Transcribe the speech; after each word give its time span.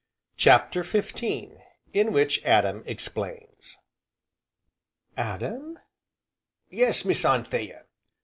CHAPTER 0.35 0.83
XV 0.83 1.57
In 1.93 2.11
which 2.11 2.43
Adam 2.43 2.81
explains 2.87 3.77
"Adam!" 5.15 5.77
"Yes, 6.71 7.05
Miss 7.05 7.23
Anthea." 7.23 7.85